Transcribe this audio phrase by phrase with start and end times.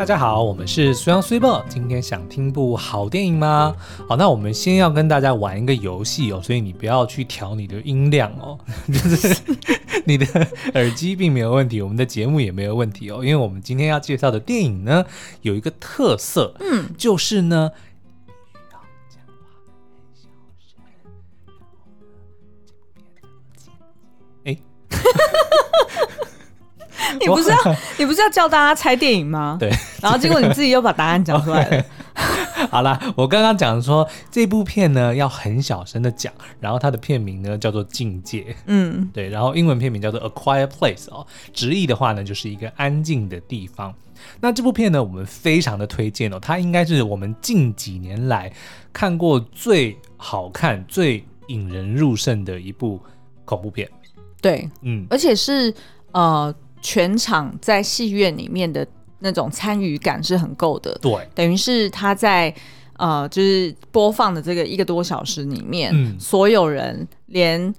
[0.00, 1.62] 大家好，我们是虽阳虽报。
[1.68, 3.76] 今天想听部好电影吗？
[4.08, 8.58] 好，那我们先要跟大家玩一个游戏哦，所以你不要去调你的音量哦，
[8.88, 9.36] 就是
[10.06, 10.24] 你的
[10.72, 15.04] 耳机并没有问题，我们的节目也没有问题哦，因为我们今天要介绍的电影呢，
[15.42, 17.70] 有一个特色，嗯，就是呢。
[27.18, 27.56] 你不是要
[27.98, 29.56] 你不是要教大家猜电影吗？
[29.60, 29.70] 对，
[30.02, 31.84] 然后结果你自己又把答案讲出来了。
[32.70, 43.94] 好啦，我刚刚讲说这部片呢要很小声的讲，然后它的片名呢叫做《境界》，嗯，对，然后英文片名叫做《A Quiet Place》哦，直译的话呢就是一个安静的地方。
[44.40, 48.52] 那这部片呢，我们非常的推荐哦，它应该是我们近几年来
[48.92, 53.00] 看过最好看、最引人入胜的一部
[53.46, 53.88] 恐怖片。
[54.42, 55.72] 对，嗯，而且是
[56.12, 56.54] 呃。
[56.80, 58.86] 全场在戏院里面的
[59.20, 62.54] 那种参与感是很够的，对，等于是他在
[62.96, 67.74] 呃，就是播放的这个一个多小时里面，嗯，所有人连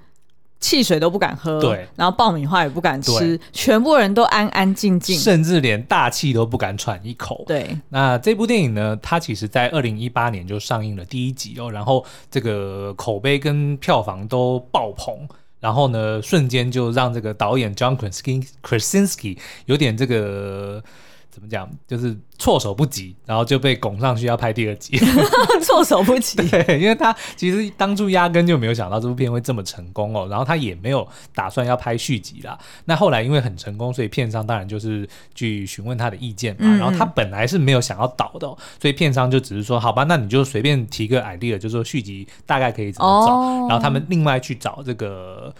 [0.60, 7.44] 汽水都不敢喝，对，然后爆米花也不敢吃，全部人都安安静静，甚至连大气都不敢喘一口。
[7.48, 15.28] 对，那这部电影呢，它其实在二零一八年就上映了第一集哦，然后这个口碑跟票房都爆棚。
[15.62, 19.38] 然后呢，瞬间就让这个导演 John Krasinski
[19.68, 20.84] 有点这个
[21.32, 25.00] 怎么讲，就是措手不及，然后就被拱上去要拍第二集。
[25.64, 32.60] 措手不及， 对，因为他其实当初压根就没有想到这部片会这么成功哦，然后他也没有打算要拍续集啦。
[32.84, 36.60] 那后来因为很成功，所以片商当然就是去询问他的意见嘛。
[36.64, 45.54] 嗯、然后他本来是没有想要导的、哦，所以片商就只是说，好吧，那你就随便提个 idea，就说续集大概可以怎么找，哦、然后他们另外去找这个。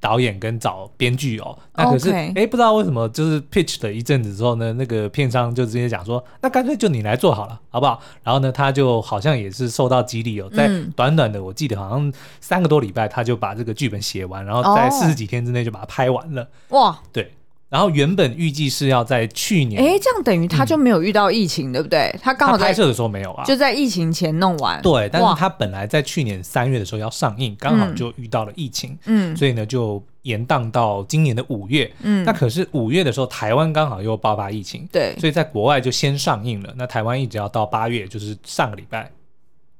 [0.00, 8.00] 导演跟找编剧哦，那可是哎 Okay.，不知道为什么，就是 pitch 了一阵子之后呢，那个片商就直接讲说，那干脆就你来做好了，好不好？
[8.22, 16.48] 然后呢，他就好像也是受到激励哦，在短短的，我记得好像三个多礼拜，他就把这个剧本写完，然后在四十几天之内就把它拍完了。
[16.68, 17.32] 哇，对。
[17.70, 22.14] 然后原本预计是要在去年，哎，这样等于他就没有遇到疫情，嗯、对不对？
[22.22, 24.80] 他刚好拍摄的时候没有啊，就在疫情前弄完。
[24.80, 31.90] 对，但是他本来在去年三月的时候要上映，刚好就遇到了疫情，嗯，所以呢就延宕到今年的五月。
[32.02, 36.72] 嗯，那可是五月的时候，台湾刚好又爆发疫情，对，所以在国外就先上映了。
[36.76, 39.10] 那台湾一直要到八月，就是上个礼拜。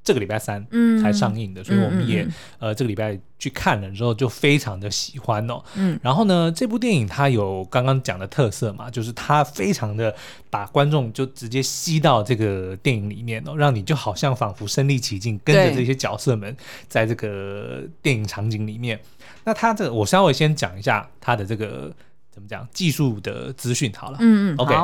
[0.09, 0.67] 这个礼拜三
[1.03, 5.63] 才上映的，嗯、所以我们也、嗯、呃这个礼拜去看了之后就非常的喜欢哦。
[5.75, 10.15] 嗯，然后呢，这部电影它有刚刚讲的特色嘛，就是它非常的
[10.49, 16.57] 把观众就直接吸到这个电影里面哦，让你就好像仿佛身临其境，跟着这些角色们
[16.89, 18.99] 在这个电影场景里面。
[19.45, 21.95] 那它这个我稍微先讲一下它的这个
[22.31, 24.17] 怎么讲技术的资讯好了。
[24.23, 24.75] 嗯嗯，OK。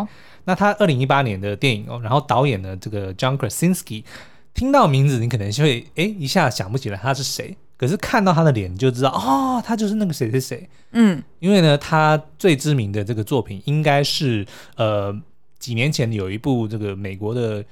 [0.45, 4.05] 那它二零一八年的电影哦，然后导演呢这个 John Krasinski。
[4.55, 10.69] 听到名字，你可能就会哎一下想不起来他是谁，可是看到他的脸，你就知道哦，他就是那个谁谁谁。
[10.93, 15.13] 嗯，因为呢，他最知名的这个作品应该是呃
[15.59, 17.65] 几年前有一部这个美国的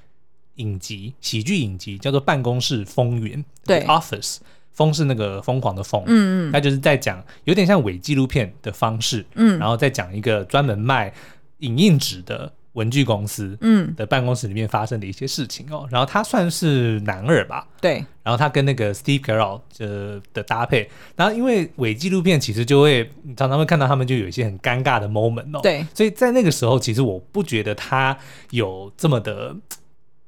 [0.56, 3.38] 影集喜剧影集，叫做《办公室风云》。
[3.64, 4.38] 对，Office，
[4.72, 6.02] 疯是那个疯狂的疯。
[6.06, 11.14] 嗯嗯，他就是在讲有点像伪纪录片的方式，嗯，然后再讲一个专门卖
[11.58, 12.52] 影印纸的。
[12.72, 13.94] 文具公司嗯。
[13.94, 28.16] 的办公室里面发生的一些事情哦，嗯、然后他算是男二吧，对，然后他跟那个 Steve Carell 的的搭配，然后因为伪纪录片其实就会常常会看到他们就有一些很尴尬的 moment 哦，对，所以在那个时候其实我不觉得他
[28.50, 29.54] 有这么的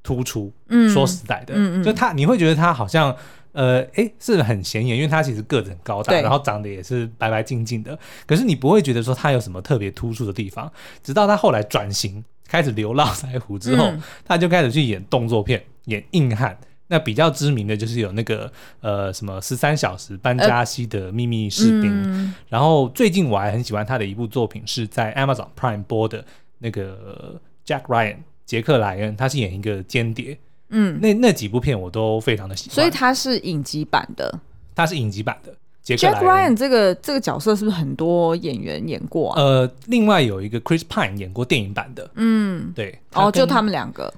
[0.03, 3.17] 突出，嗯，说实在的，嗯嗯，就他你会觉得他好像。
[3.55, 7.97] 呃，诶，是很显眼，因为他其实个子很高大，然后长得也是白白净净的。
[8.27, 10.69] 可是你不会觉得说他有什么特别突出的地方，
[11.05, 16.57] 直到他后来转型开始流浪腮胡之后，嗯、他就开始去演动作片，演硬汉。
[16.87, 21.91] 那比较知名的就是有那个呃什么十三小时班加西的秘密士兵。
[21.91, 26.25] 呃嗯、然后最近我还很喜欢他的一部作品，是在 Amazon Prime 播的
[26.59, 30.39] 那个 Jack Ryan 杰克莱恩，他是演一个间谍。
[30.69, 34.41] 嗯，那那几部片我都非常的喜欢，所以他是影集版的，
[34.75, 35.55] 他是影集版的。
[35.85, 39.43] Jack Ryan 这个这个角色是不是很多演员演过啊？
[39.43, 44.13] 呃，另外有一个 Chris Pine 演过电影版的，嗯，对，哦，就他们两个，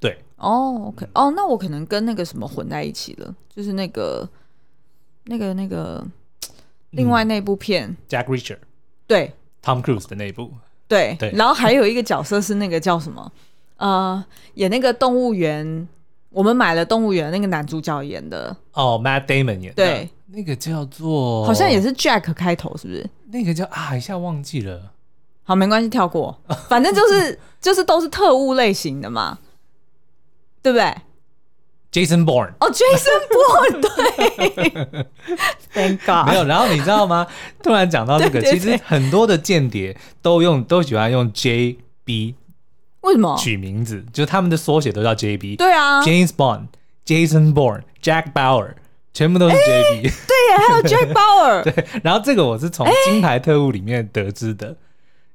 [0.00, 4.28] 对，哦，OK，哦，那我可能跟那个什么混在一起了，就是那个
[5.26, 6.04] 那个那个
[6.90, 8.58] 另外那部片 Jack Reacher，
[9.06, 9.32] 对
[9.62, 10.50] ，Tom Cruise 的那部，
[10.88, 13.32] 对对，然后还有一个角色是那个叫什么？
[13.76, 14.24] 呃，
[14.54, 15.88] 演那个动物园，
[16.30, 23.08] 我们买了动物园那个男主角演的哦，Matt Damon 演的，对，那个叫做好像也是 Jack 开头，是不是？
[23.32, 24.92] 那个叫啊，一下忘记了，
[25.42, 26.38] 好，没关系，跳过，
[26.68, 29.38] 反正就是就是都是特务类型的嘛，
[30.62, 30.94] 对不对
[31.92, 35.06] ？Jason Bourne，哦，Jason Bourne，对
[35.72, 36.44] ，Thank God，没有。
[36.44, 37.26] 然后你知道吗？
[37.62, 42.34] 突然讲到这个，其实很多的间谍都用都喜欢用 JB，
[43.02, 43.36] 为什么？
[43.38, 45.56] 取名字，就是他们的缩写都叫 JB。
[45.56, 48.74] 对啊，James Bond，Jason Bourne，Jack Bauer，
[49.14, 50.02] 全部都是 JB。
[50.02, 51.62] 对呀， 还有 Jack Bauer。
[51.62, 51.72] 对，
[52.02, 54.76] 然后这个我是从《金牌特务》里面得知的。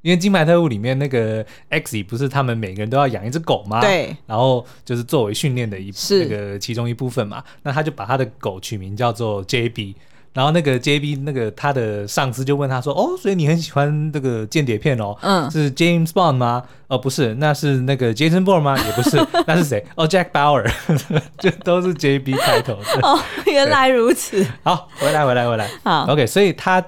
[0.01, 3.81] 因为《金牌特务》里面那个 X 不是他们每个人都要养一只狗吗？
[3.81, 4.15] 对。
[4.27, 9.95] 然后就是作为训练的一那个其中一部分嘛，那他就把他的狗取名叫做 JB。
[10.33, 15.15] 然后那个 JB 那个他的上司就问他说：“哦，所以你很喜欢这个间谍片哦？
[15.21, 16.63] 嗯，是 James Bond 吗？
[16.87, 18.77] 哦，不是，那是那个 Jason Bourne 吗？
[18.77, 19.17] 也不是，
[19.47, 19.83] 那是谁？
[19.95, 20.69] 哦，Jack Bauer，
[21.39, 22.99] 就都是 JB 开头的。
[23.07, 24.45] 哦，原来如此。
[24.63, 25.69] 好，回来，回来，回来。
[25.83, 26.83] 好，OK，所以他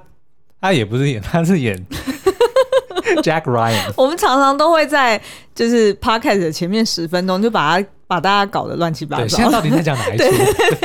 [0.59, 1.85] 他也不是演，他是演。”
[3.23, 5.21] Jack Ryan，我们常常都会在
[5.53, 9.23] 就是 Podcast 的前面十分钟就把他把大家搞得乱七八糟。
[9.23, 10.25] 对，现在到底在讲哪一出？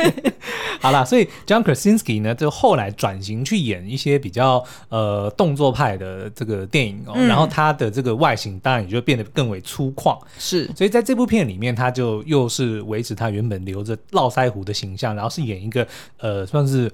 [0.79, 10.17] 好了，所以 John Krasinski 呢，就后来转型去演一些比较呃动作派的这个电影哦，嗯、然后他的这个外形当然也就变得更为粗犷。
[10.39, 15.85] 是，所以在这部片里面，他就又是维持他原本留着络腮胡的形象，然后是演一个
[16.19, 16.89] 呃算是。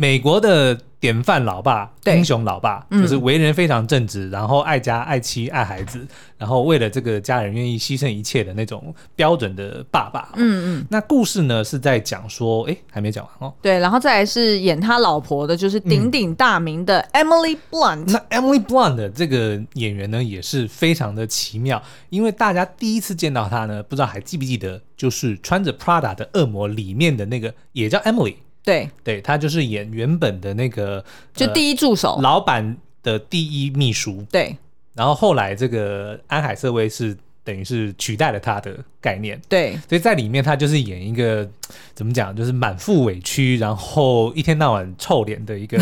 [0.00, 6.08] 美国的典范老爸，英雄老爸，就是为人非常正直，嗯、然后爱家、爱妻、爱孩子，
[6.38, 10.30] 然后为了这个家人愿意牺牲一切的那种标准的爸爸。
[10.36, 10.86] 嗯嗯。
[10.88, 13.52] 那故事呢是在讲说，哎，还没讲完哦。
[13.60, 18.04] 对，然后再来是演他老婆的，就是鼎鼎大名的 Emily Blunt。
[18.06, 28.36] 嗯、那 Emily Blunt 的这个演员呢，也是非常的奇妙，因为大家第一次见到他呢，不知道还记不记得，就是穿着 Prada 的恶魔里面的那个，也叫 Emily。
[28.64, 28.90] 对。
[29.02, 31.04] 对，他就是演原本的那个，
[31.34, 34.24] 就第一助手，呃、老板的第一秘书。
[34.30, 34.56] 对，
[34.94, 37.16] 然后后来这个安海瑟薇是
[37.50, 39.40] 等于是取代了他的概念。
[39.48, 41.48] 对，所以在里面他就是演一个
[41.94, 45.76] 怎么讲，就是满腹委屈，然后一天到晚臭脸的一个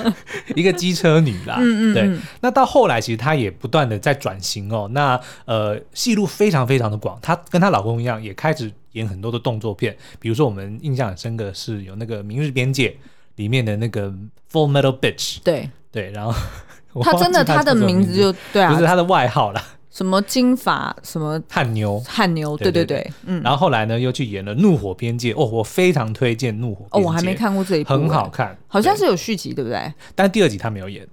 [0.56, 1.56] 一个机车女啦。
[1.58, 1.94] 嗯，嗯嗯。
[1.94, 4.88] 对，那到后来其实她也不断的在转型哦。
[4.92, 8.72] 那呃，戏路非常非常的广，她跟她老公一样，也开始。
[8.94, 12.88] 演很多的动作片，比如说我们印象很深的是有那个《明日边界》
[13.36, 14.12] 里面的那个
[14.50, 16.34] Full Metal Bitch，对对，然后
[17.00, 22.00] 他真的他的名字就对啊，不是他的外号啦，什么金发什么汗牛。
[22.06, 29.92] 汗牛，对对对，嗯，然后后来呢又去演了《怒火边界》，哦，我非常推荐《怒火边界》，哦，我还没看过这一部，很好看，好像是有续集，对不对？
[30.14, 31.06] 但第二集他没有演，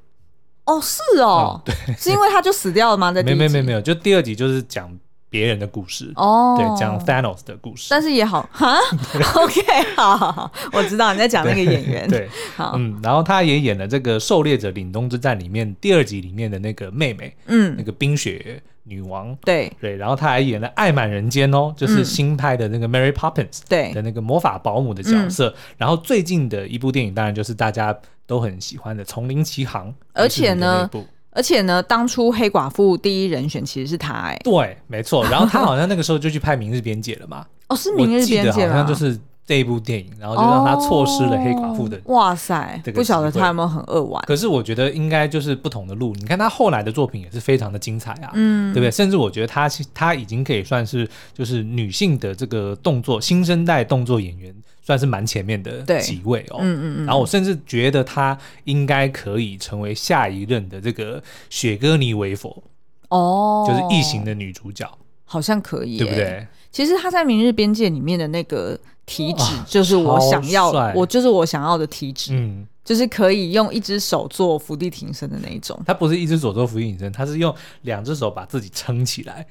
[0.66, 3.12] 哦，是哦，对，是因为他就死掉了吗？
[3.12, 4.90] 在 没没没没有，就第二集就是讲。
[5.30, 8.78] 别人的故事哦，对，讲 Thanos 的故事，但是也好哈，
[9.36, 9.62] OK，
[9.96, 19.70] 好好好，我知道你在讲那个演员，对，好，嗯，然后他也演了这个《狩猎者凛冬之战》里面第二集里面的那个妹妹，嗯，那个冰雪女王，对。
[19.82, 23.92] 对，然后他还演了《爱满人间》哦，就是新拍的那个 Mary Poppins 对。
[23.92, 27.94] 的那个魔法保姆的角色，然后最近的一部电影当然就是大家
[28.26, 30.90] 都很喜欢的《丛林奇航》，而且呢。
[31.38, 35.24] 而且呢，当初黑寡妇第一人选其实是他哎、欸，对，没错。
[35.30, 37.46] 然后他好像那个时候就去拍《明日边界》了嘛。
[37.70, 42.16] 哦，是《明日边界》好像就是这一部电影，然后就让他错失了黑寡妇的、哦。
[42.16, 44.20] 哇塞，不晓得他有没有很扼腕。
[44.26, 46.16] 可是我觉得应该就是不同的路。
[46.16, 48.90] 你看他后来的作品也是非常的精彩啊，嗯，对不对？
[48.90, 54.52] 甚至我觉得他他已经可以算是就是女性的这个动作新生代动作演员。
[54.88, 62.64] 算是蛮前面的几位哦，嗯嗯嗯，然后我甚至觉得他应该可以成为下一任的这个雪歌妮韦佛
[63.10, 64.90] 哦，就是异形的女主角，
[65.26, 66.48] 好像可以，对不对？
[66.72, 75.78] 其实他在《明日边界》里面的那个体脂，就是我想要，我就是我想要的体脂，嗯，就是可以用一只手做伏地挺身的那一种。
[75.86, 79.46] 他不是一只手做伏地挺身，他是用两只手把自己撑起来。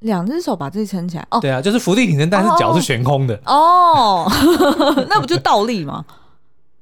[0.00, 6.04] 两只手把自己撑起来哦，对啊，就是伏地挺身，但是脚是悬空的哦，哦 那不就倒立吗？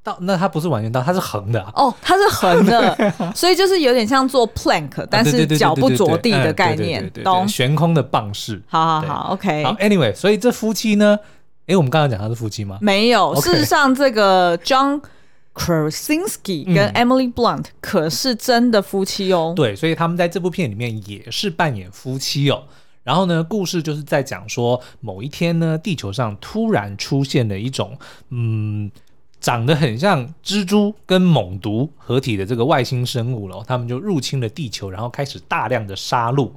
[0.03, 2.97] 倒那它不是完全倒，它是横的、啊、哦，它是横的，
[3.35, 7.49] 所以就是有点像做 plank，但是脚不着地的概念，懂？
[7.49, 9.65] 悬空的棒式，好好好，OK。
[9.65, 11.19] 好，Anyway，所以这夫妻呢，
[11.67, 12.79] 哎，我们刚刚讲他是夫妻吗？
[12.81, 13.43] 没有，Okay.
[13.43, 15.03] 事实上这个 John
[15.55, 22.63] Krasinski 跟 Emily Blunt、嗯、可是真的夫妻哦，对，所以他们在这部片里面也是扮演夫妻哦。
[23.07, 27.97] 然后呢，故事就是在讲说，某一天呢，地球上突然出现了一种，
[28.31, 28.91] 嗯，
[29.39, 33.63] 长得很像蜘蛛跟猛毒合体的这个外星生物了。
[33.65, 36.51] 他们就入侵了地球，然后开始大量的杀戮。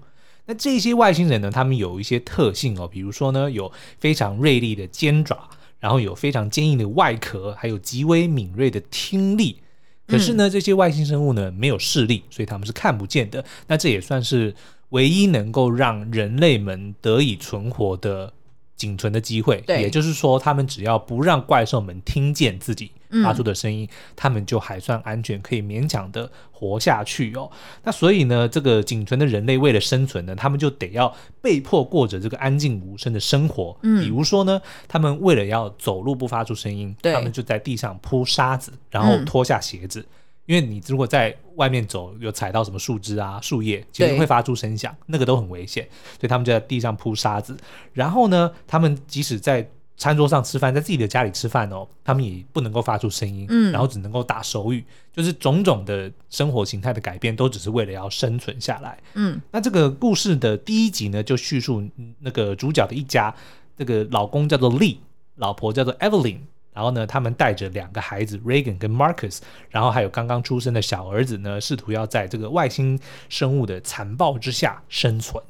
[0.47, 5.37] 那这些外星人呢，他们有一些特性哦，比如说呢，有非常锐利的尖爪，
[5.79, 9.59] 然后有非常坚硬的外壳，还有极为敏锐的听力。
[10.07, 13.45] 可是呢，这些外星生物呢没有视力，所以他们是看不见的。
[13.67, 14.55] 那这也算是
[14.89, 18.33] 唯一能够让人类们得以存活的
[18.75, 19.63] 仅存的机会。
[19.67, 22.91] 也就是说，他们只要不让怪兽们听见自己
[23.23, 27.49] 发出的声音，嗯、他们就还算安全，可以勉强的活下去哦。
[27.83, 33.77] 那所以呢，这个仅存的人类为了生存呢，他们就得要被迫过着这个安静无声的生活。
[33.81, 39.99] 嗯，比如说呢，他们为了要走路不发出声音，他们就在地上铺沙子，然后脱下鞋子。
[39.99, 40.05] 嗯、
[40.49, 45.87] 因为你如果在外面走，有踩到什么树枝啊、树叶，其实会发出声响，那个都很危险。
[46.13, 47.55] 所以他们就在地上铺沙子，
[47.93, 59.39] 然后呢，他们即使在餐桌上吃饭，在自己的家里吃饭哦，他们也不能够发出声音，嗯，然后只能够打手语，就是种种的生活形态的改变，都只是为了要生存下来，嗯。
[59.51, 61.87] 那这个故事的第一集呢，就叙述
[62.21, 63.31] 那个主角的一家，
[63.77, 64.97] 这个老公叫做 Lee，
[65.35, 66.39] 老婆叫做 Evelyn，
[66.73, 75.43] 然后呢，他们带着两个孩子 Reagan 跟 Marcus，然后还有刚刚出生的小儿子呢，试图要在这个外星生物的残暴之下生存。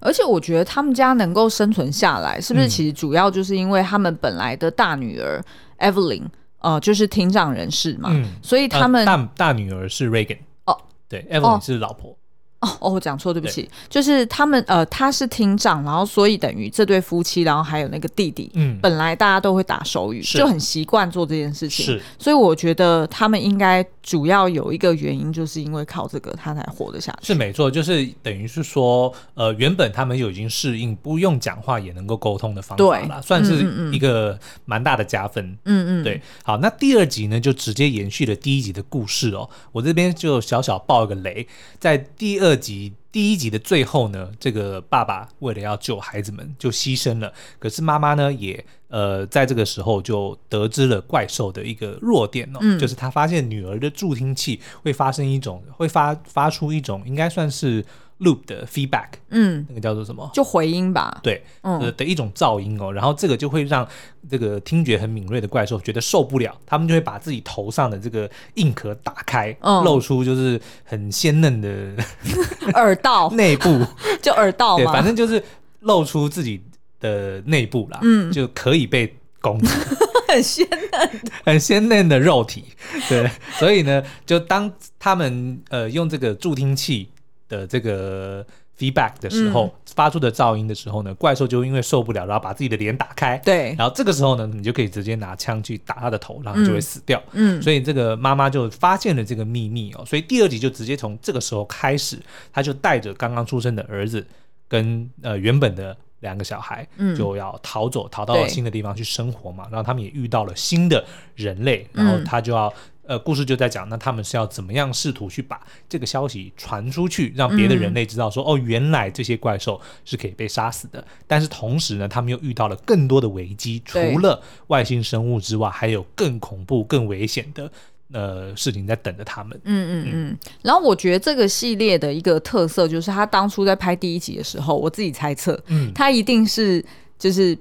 [0.00, 5.40] 而且我觉得他们家能够生存下来，是不是其实主要就是因为他们本来的大女儿
[5.78, 6.24] Evelyn，
[6.58, 10.76] 呃，就是听障人士嘛，嗯、所以他们、呃、大大女儿是 Reagan 哦，
[11.08, 12.10] 对，Evelyn 是老婆。
[12.10, 12.16] 哦
[12.62, 27.26] 哦哦，我讲错，对不起，就是他们呃，他是厅长，然后所以等于这对夫妻，然后还有那个弟弟，嗯，本来大家都会打手语，就很习惯做这件事情，是，所以我觉得他们应该主要有一个原因，就是因为靠这个他才活得下去。
[27.26, 35.44] 是没错，就是等于是说，呃，原本他们就已经适应不用讲话也能够沟通的方法了，对算是一个蛮大的加分。
[35.64, 36.22] 嗯嗯，对。
[36.44, 39.50] 好，那第二集呢，就直接延续了第一集的故事哦。
[39.72, 41.44] 我这边就小小爆一个雷，
[41.80, 42.51] 在第二。
[42.56, 47.32] 集第一集的最后呢，这个爸爸为了要救孩子们就牺牲了。
[47.58, 57.84] 可是妈妈呢，也呃在这个时候就得知了怪兽的一个弱点哦，嗯、就是他发现女儿的助听器会发生一种会发发出一种应该算是。
[58.22, 60.30] Loop 的 feedback，嗯，那个叫做什么？
[60.32, 61.20] 就回音吧。
[61.22, 62.92] 对，嗯，的一种噪音哦。
[62.92, 63.86] 然后这个就会让
[64.30, 71.68] 这个听觉很敏锐的怪兽觉得受不了，他们就会把自己头上的这个硬壳打开，嗯、露出就是很鲜嫩的
[72.74, 73.84] 耳道内部，
[74.22, 74.84] 就耳道嘛。
[74.84, 75.42] 对，反正就是
[75.80, 76.62] 露出自己
[77.00, 79.66] 的内部啦，嗯，就可以被攻击，
[80.28, 81.10] 很鲜嫩，
[81.44, 82.66] 很鲜嫩的肉体。
[83.08, 87.08] 对，所以呢，就当他们呃用这个助听器。
[87.52, 88.44] 的这个
[88.78, 93.36] feedback 的时候，嗯、发出的噪音的时候呢，怪兽就因为受不了，然后把自己的脸打开。
[93.44, 97.22] 对，然后这个时候呢，你就可以直接拿枪去打他的头，然后就会死掉。
[97.32, 102.18] 嗯，所以这个妈妈就发现了这个秘密哦，所以第二集就直接从这个时候开始，
[102.50, 104.26] 他就带着刚刚出生的儿子
[104.66, 109.66] 跟呃原本的两个小孩，嗯，就要逃走，逃到新的地方去生活嘛。
[109.70, 111.04] 然后他们也遇到了新的
[111.36, 112.72] 人类，然后他就要。
[113.04, 121.04] 呃，故事就在讲，那他们是要怎么样试图去把这个消息传出去，让别的人类知道说，嗯、哦，原来这些怪兽是可以被杀死的。
[121.26, 127.70] 但是同时呢，他们又遇到了更多的危机，除了外星生物之外，还有更恐怖、更危险的
[128.12, 129.60] 呃事情在等着他们。
[129.64, 130.38] 嗯嗯嗯。
[130.62, 136.84] 然后我觉得这个系列的一个特色就是，他当初在拍第一集的时候，我自己猜测，嗯，他一定是
[137.18, 137.58] 就是。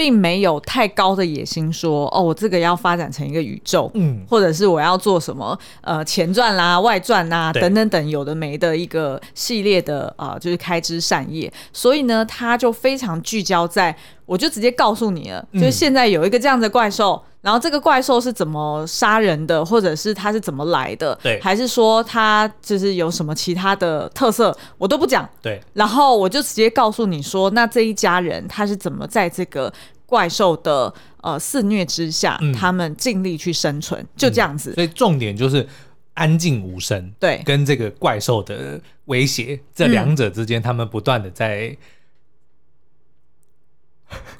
[0.00, 11.52] 并没有太高的野心说，说哦，我这个要发展成一个宇宙，嗯，或者是我要做什么呃前传啦、外传啦等等等有的没的一个系列的啊、呃，就是开枝散叶。
[11.70, 13.94] 所以呢，他就非常聚焦在，
[14.30, 17.20] 我就直接告诉你了，就是现在有一个这样的怪兽。
[17.24, 21.18] 嗯然后这个怪兽是怎么杀人的，或者是它是怎么来的？
[21.22, 24.54] 对，还是说它就是有什么其他的特色？
[24.76, 25.26] 我都不讲。
[25.40, 29.72] 对，然后我就直接告诉你说，那这一家人他是怎么在这个
[30.04, 34.72] 怪兽的呃肆虐之下，嗯、他们尽力去生存，就这样子。
[34.72, 35.66] 嗯、所以重点就是
[36.12, 41.74] 安静无声，对，跟这个怪兽的威胁，这两者之间，他们不断的在。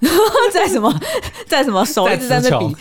[0.52, 0.92] 在什么，
[1.46, 2.76] 在什么手一直在那比，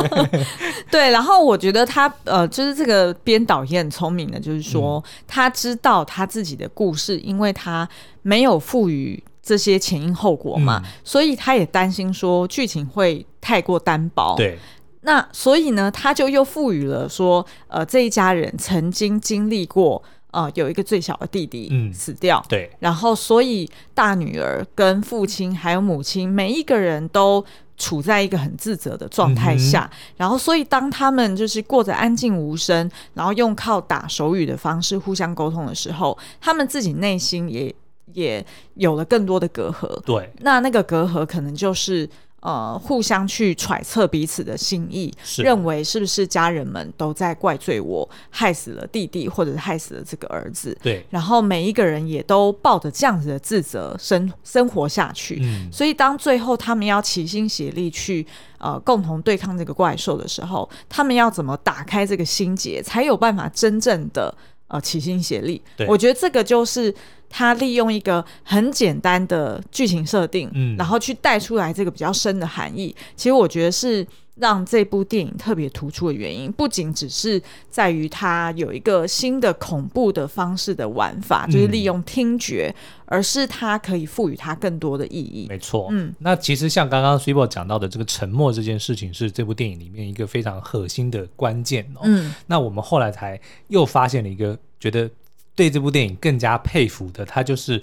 [0.90, 1.10] 对。
[1.10, 7.88] 然后我觉得他呃，就是这个编导也很聪明的，就是说、嗯、他知道他自己的故事，因为他
[8.22, 14.36] 没有赋予这些前因后果嘛，嗯、所以他也担心说剧情会太过单薄。
[14.36, 14.58] 对，
[15.00, 20.02] 那所以呢，他就又赋予了说，呃，这一家人曾经经历过。
[20.34, 27.44] 呃，有一个最小的弟弟死掉，嗯、对，然后所以大女儿跟父亲还有母亲每一个人都
[27.76, 37.72] 处在一个很自责的状态下，嗯、然后所以当他们就是过着安静无声，然后用靠打手语的方式互相沟通的时候，他们自己内心也
[38.12, 42.08] 也有了更多的隔阂，对，那那个隔阂可能就是。
[42.44, 50.76] 呃，互相去揣测彼此的心意，认为是不是家人们都在怪罪我害死了弟弟，或者是害死了这个儿子？
[50.82, 51.02] 对。
[51.08, 55.38] 然后每一个人也都抱着这样子的自责生生活下去。
[55.42, 55.72] 嗯。
[55.72, 58.26] 所以当最后他们要齐心协力去
[58.58, 64.36] 呃共同对抗这个怪兽的时候，他们要怎么打开这个心结，才有办法真正的
[64.68, 65.62] 呃齐心协力？
[65.78, 65.86] 对。
[65.86, 66.94] 我觉得这个就是。
[67.36, 72.94] 他利用一个很简单的剧情设定，嗯，然后去带出来这个比较深的含义。
[73.16, 85.46] 其实我觉得是让这部电影特别突出的原因，不仅只是在于它有一个新的恐怖的方式的玩法，就是利用听觉，嗯，而是它可以赋予它更多的意义。
[85.48, 92.02] 没错，嗯，那其实像刚刚 Cibo 讲到的这个沉默这件事情，是这部电影里面一个非常核心的关键哦。
[92.04, 95.10] 嗯，那我们后来才又发现了一个觉得。
[95.54, 97.82] 对这部电影更加佩服的，它就是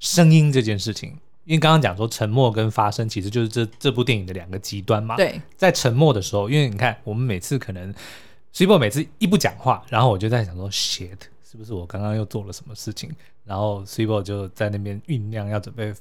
[0.00, 1.16] 声音这件事情。
[1.44, 5.16] 因为刚刚讲说沉默跟发声，其实就是这这部电影的两个极端嘛。
[5.16, 7.92] 对，在沉默的时候，因为你看，我们每次可能
[8.52, 13.10] s i b o 每次一不讲话，然后我就在想说，shit，是不是我刚刚又做了什么事情？
[13.44, 15.92] 然后 s i b o 就在那边酝酿要准备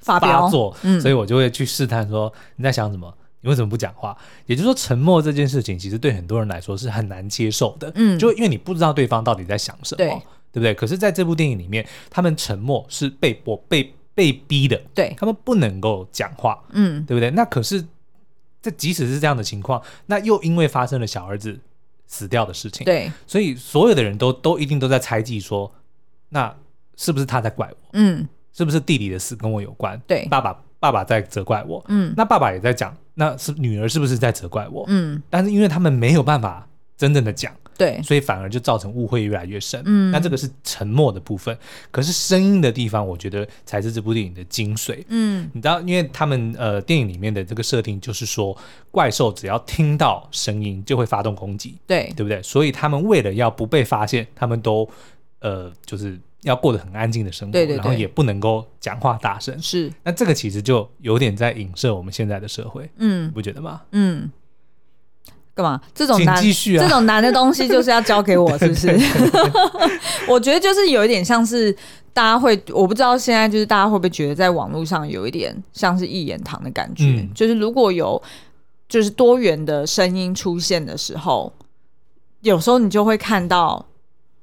[0.00, 0.18] 发
[0.50, 3.12] 作，嗯，所以我就会去试探说你在想什么？
[3.40, 4.14] 你为什么不讲话？
[4.44, 7.90] 也就是说，沉默这件事情，其实对很多人来说是很难接受的。
[7.94, 10.22] 嗯，就因为你不知道对方到底在想什么。
[10.54, 10.60] 对。
[10.60, 10.74] 不对？
[10.74, 17.30] 可是，在这部电影里面，他们沉默是被迫、被被逼的，对，他们不能够讲话，嗯，对不对？
[17.32, 17.84] 那可是，
[18.62, 21.58] 这即使是这样的情况，那又因为发生了小儿子
[22.06, 25.70] 死掉的事情，对，所以所有的人都都一定都在猜忌说，
[26.28, 26.54] 那
[26.96, 27.76] 是不是他在怪我？
[27.94, 30.00] 嗯，是不是弟弟的死跟我有关？
[30.06, 34.84] 对，爸爸爸爸在责怪我，嗯，那爸爸也在讲，那是女儿是不是在责怪我？
[34.86, 37.52] 嗯，但是因为他们没有办法真正的讲。
[37.76, 39.82] 对，所以反而就造成误会越来越深。
[39.84, 41.56] 嗯，那这个是沉默的部分，
[41.90, 45.04] 可是声音的地方，我觉得才是这部电影的精髓。
[45.08, 48.56] 嗯，你知道，因为他们呃电影里面的这个设定就是说，
[48.90, 52.42] 怪兽只要听到声音就会发动攻击，对，对不对？
[52.42, 54.88] 所以他们为了要不被发现，他们都
[55.40, 59.60] 呃就是要过得很安静的生活，对对对，然后也不能够讲话大声。
[59.60, 63.82] 是，那这个其实就有点在影射我们现在的社会，嗯，不觉得吗？
[63.92, 64.30] 嗯。
[65.54, 65.80] 干嘛？
[65.94, 68.88] 这种难，啊、这种难的东西就是要交给我，是不是？
[70.28, 71.74] 我觉得就是有一点像是
[72.12, 78.20] 大家会，我不知道现在就是大家会不会觉得在网络上有一点像是一言堂的感觉，嗯、就是如果有
[78.88, 81.52] 就是多元的声音出现的时候，
[82.40, 83.86] 有时候你就会看到。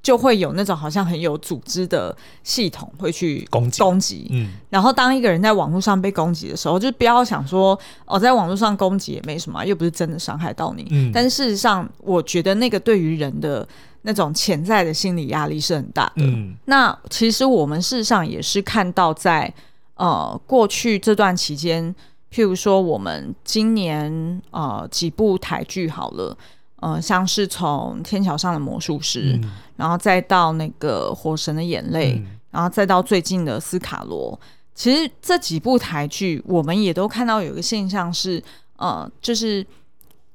[0.03, 10.87] 就会有那种好像很有组织的系统会去攻击攻击，嗯，然后当一个人在网络上被攻击的时候，就不要想说哦，在网络上攻击也没什么，又不是真的伤害到你。
[10.89, 13.67] 嗯，但是事实上，我觉得那个对于人的
[14.01, 16.23] 那种潜在的心理压力是很大的。
[16.23, 19.53] 嗯，那其实我们事实上也是看到在
[19.95, 21.93] 呃过去这段期间，
[22.33, 26.35] 譬如说我们今年呃几部台剧好了。
[26.81, 34.33] 呃，像是从《天桥上的魔术师》嗯，然后再到那个《火神的眼泪》嗯，然后再到最近的《斯卡罗》，
[34.73, 38.41] 其实这几部台剧，我们也都看到有一个现象是，
[38.77, 39.63] 呃，就是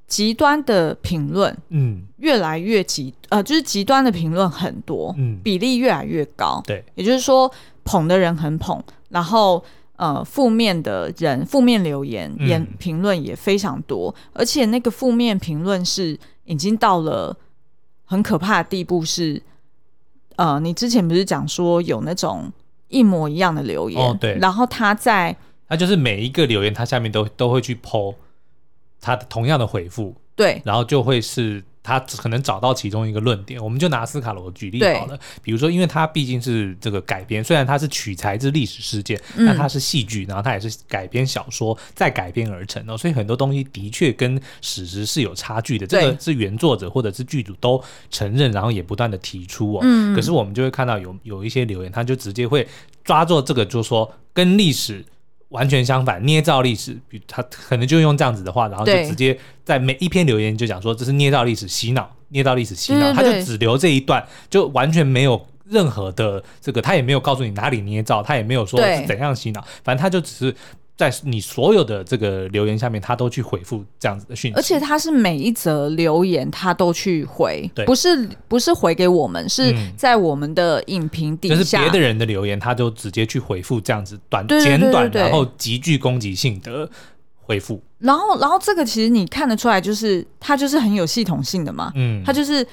[0.07, 9.61] 极端的评论，嗯，越来越极，呃，就是极端的评论很多，嗯，比例越来越高，对，也就是说，捧的人很捧，然后
[9.97, 16.17] 呃，负面的人，负面留言、言评论也非常多，而且那个负面评论是。
[16.47, 17.37] 已经到了
[18.05, 19.43] 很可怕的地步，是
[20.37, 22.51] 呃，你之前不是讲说有那种
[22.89, 25.37] 一模一样的留言，哦，对，然后他在，
[25.69, 28.15] 他就是每一个留言，他下面都都会去 po
[29.01, 31.63] 他的同样的回复，对，然后就会是。
[31.87, 35.17] 他可能找到其中一个论点，我们就拿斯卡罗举例好了。
[35.41, 45.87] 比如说，因为它毕竟是这个改编，虽然它是取材自历史事件，嗯、但它是戏剧，然后它也是改编小说再改编而成哦，所以很多东西的确跟史实是有差距的。
[45.87, 49.81] 这个是原作者或者是剧组都承认，然后也不断的提出哦。
[49.83, 52.67] 嗯、可是我们就会看到有有一些留言，他就直接会
[53.05, 55.05] 抓住这个，就是说跟历史。
[55.49, 70.55] 完全相反，捏造历史，比他可能就用这样子的话，然后就直接在每一篇留言就讲说这是捏造历史洗脑，捏造历史洗脑，他就只留这一段，就完全没有任何的这个，他也没有告诉你哪里捏造，他也没有说是怎样洗脑，反正他就只是。
[70.97, 86.89] 在你所有的这个留言下面，他都去回复这样子的讯息，而且他是每一则留言他都去回，对，不是不是回给我们，是在我们的影评底下，就是别的人的留言，他就直接去回复这样子短简短，然后极具攻击性的
[87.43, 87.79] 回复。
[87.99, 92.67] 然后，然后这个其实你看得出来，就是他就是很有系统性的嘛，嗯，他就是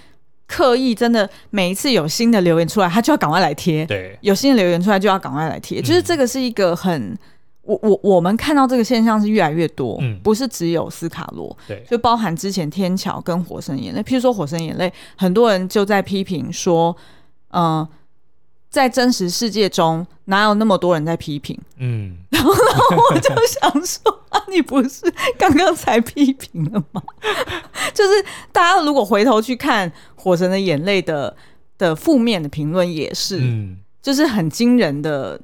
[0.48, 7.18] 刻意真的每一次有新的留言出来，他就要赶快来贴，对，有新的留言出来就要赶快来贴，就是这个是一个很。
[7.64, 16.94] 我我我们看到这个现象是越来越多，嗯，不是只有斯卡罗，对，就包含之前天桥跟火神眼泪，譬如说火神眼泪，很多人就在批评说，
[17.52, 17.90] 嗯、呃，
[18.70, 27.02] 在真实世界中哪有那么多人在批评，嗯， 然后我就想说，啊，你不是刚刚才批评了吗？
[27.96, 28.12] 就是
[28.52, 31.34] 大家如果回头去看火神的眼泪的
[31.78, 35.40] 的负面的评论，也是，嗯，就是很惊人的。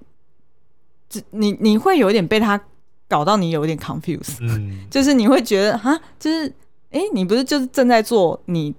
[1.32, 2.60] 你你会有一点被他
[3.08, 6.48] 搞到，你有一点 confused，嗯， 就是你会觉得啊，就是
[6.92, 8.74] 哎、欸，你不是就是正在做你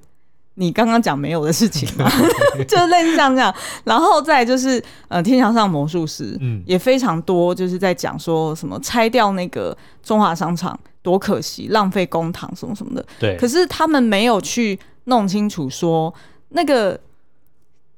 [0.54, 2.10] 你刚刚讲没有的事情吗？
[2.68, 13.36] 就是类似像这样，然后再就是呃，天桥上魔术师，嗯，也非常多，就是在讲说什么拆掉那个中华商场多可惜，浪费公堂什么什么的，对。
[13.36, 16.12] 可是他们没有去弄清楚说
[16.50, 16.98] 那个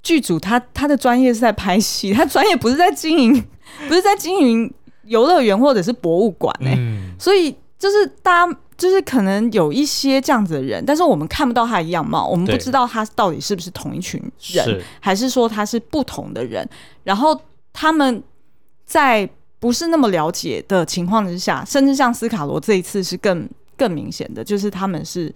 [0.02, 3.44] 剧组他他的专业是在拍戏，他专业不是在经营。
[3.88, 4.70] 不是在经营
[5.04, 14.20] 游乐园或者是博物馆呢、欸，嗯、所以就是大家就是可能有一些这样子的人，但是我们看不到他的样貌，我们不知道他到底是不是同一群
[14.52, 16.68] 人，是还是说他是不同的人。
[17.02, 17.40] 然后
[17.72, 18.22] 他们
[18.84, 25.34] 在不是那么了解的情况之下，甚至像斯卡罗这一次是更更明显的，就是他们是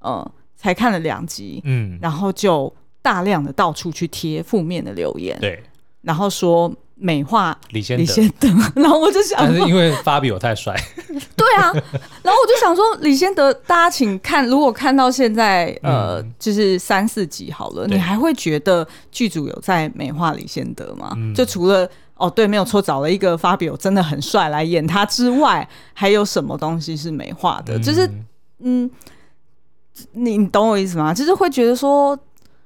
[0.00, 2.70] 呃才看了两集，嗯，然后就
[3.02, 5.62] 大量的到处去贴负面的留言，对，
[6.02, 6.72] 然后说。
[7.02, 7.96] 美化李先
[8.38, 10.76] 德， 然后我就想，但是因为发比我太帅，
[11.34, 21.14] 对啊，然后我就想说，李先德，大家请看，如果看到现在，呃，嗯、就是三四集好了，你还会觉得剧组有在美化李先德吗？
[21.16, 27.78] 嗯、就除了哦，对，没有错，找了一个发比欧真的很帅来演他之外，还有什么东西是美化的？
[27.78, 28.10] 嗯、就是，
[28.58, 28.90] 嗯，
[30.12, 31.14] 你你懂我意思吗？
[31.14, 32.14] 就是会觉得说，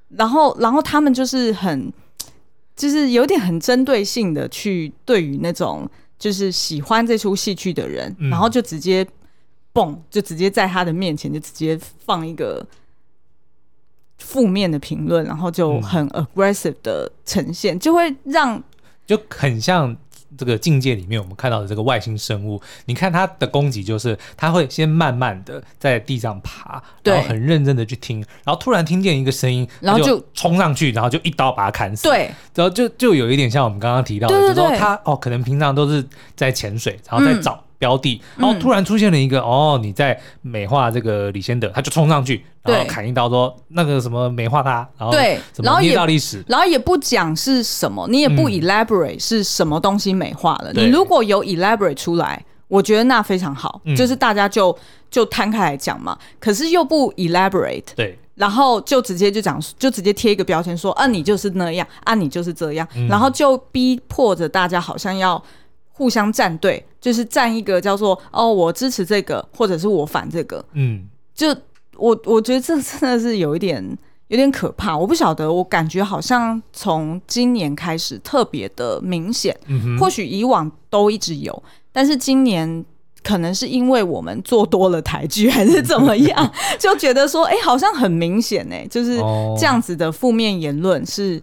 [0.08, 1.92] 然后，然后他们就是很。
[2.76, 5.88] 就是有点很针对性的去对于那种
[6.18, 9.06] 就是喜欢这出戏剧的人，嗯、然后就直接
[9.72, 12.66] 蹦，就直接在他的面前就直接放一个
[14.18, 18.60] 负面的评论，然后就很 aggressive 的呈现，嗯、就会让
[19.06, 19.96] 就很像。
[20.36, 32.04] 这个境界里面，我们看到的这个外星生物，你看它的攻击就是，它会先慢慢的在地上爬，然后很认真的去听，然后突然听见一个声音，然后就冲上去，然后就一刀把它砍死。
[32.04, 37.63] 对，然后就就有一点像我们刚刚提到的，就是说它哦，可能平常都是在潜水，然后在找。
[37.74, 50.72] 嗯标的，然后突然出现了一个、嗯、哦，你在美化这个李先德，他就冲上去，然后砍一刀说那个什么美化他，然后对，然后捏造历史，然后也不讲是什么，你也不 elaborate 是什么东西美化了。
[50.72, 54.74] 嗯、你如果有 elaborate 出来，我觉得那非常好，对就是大家就
[55.10, 56.16] 就摊开来讲嘛。
[56.40, 65.42] 可是又不 elaborate，对，然后就直接就讲，就直接贴一个标签说，啊，你就是那样，啊，你就是这样，嗯、然后就逼迫着大家好像要。
[65.96, 70.62] 互相站队，就是站一个叫做哦，我支持这个，或者是我反这个。
[70.72, 71.48] 嗯，就
[71.96, 74.98] 我我觉得这真的是有一点有点可怕。
[74.98, 79.56] 我不晓得，我感觉好像从今年开始特别的明显。
[80.00, 82.84] 或许以往都一直有，但是今年
[83.22, 89.18] 可能是因为我们做多了台剧，还是怎么样， 就觉得说，哎、欸，好像很明显哎，就是
[89.56, 91.40] 这样子的负面言论是。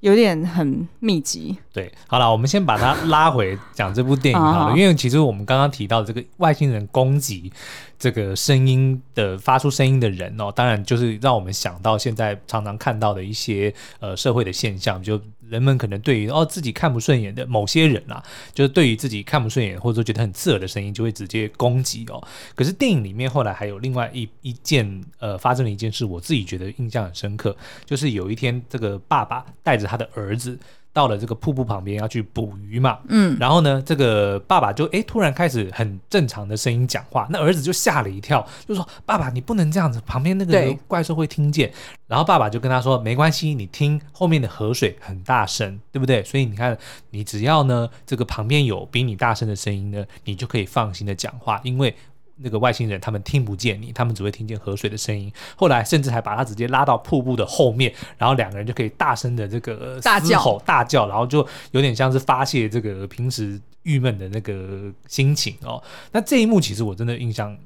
[0.00, 7.52] 有点很密集，对，好了，我们先把它拉回讲这部电影好了，因为其实我们刚刚提到这个外星人攻击。
[7.98, 22.22] 这个声音的发出声音的人哦，当然就是让我们想到现在常常看到的一些呃社会的现象，就人们可能对于哦自己看不顺眼的某些人啊，就是对于自己看不顺眼或者说觉得很刺耳的声音，就会直接攻击哦。
[22.54, 30.58] 可是电影里面后来还有另外一一件呃发生了一件事，我自己觉得印象很深刻，就是有一天这个爸爸带着他的儿子。
[30.96, 41.70] 到了这个瀑布旁边要去捕鱼嘛，嗯，然后呢，这个爸爸就哎突然开始很正常的声音讲话，那儿子就吓了一跳，就说：“爸爸，你不能这样子，旁边那个怪兽会听见。”
[42.08, 46.24] 然后爸爸就跟他说：“没关系，你听后面的河水很大声，对不对？
[46.24, 46.74] 所以你看，
[47.10, 51.94] 你只要呢这个旁边有比你大声的声音呢，你就可以放心的讲话，因为。”
[52.38, 55.32] 那个外星人他们听不见你，他们只会听见河水的声音。
[55.56, 65.82] 后来甚至还把他直接拉到瀑布的后面，然后两个人就可以大声的这个大叫大叫，然后就有点像是发泄这个平时郁闷的那个心情哦。
[66.12, 67.56] 那这一幕其实我真的印象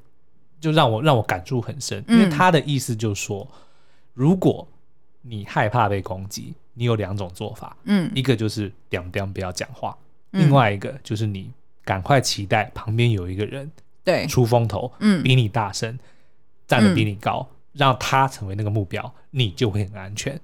[0.61, 3.57] 就让我让我感触很深，因为他的意思就是说，嗯、
[4.13, 4.65] 如果
[5.21, 9.97] 你害怕被攻击，你有两种做法，嗯，一个就是点点不要讲话，
[10.31, 11.51] 嗯、另外一个就是你
[11.83, 13.69] 赶快期待旁边有一个人。
[14.03, 15.97] 对，出风头，嗯，比你大声，
[16.67, 20.39] 站得比你高，嗯、让他成为那个目标，你就会很安全。